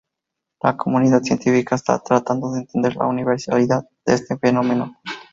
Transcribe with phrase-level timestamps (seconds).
[0.63, 4.97] La comunidad científica está tratando de entender la universalidad de este fenómeno.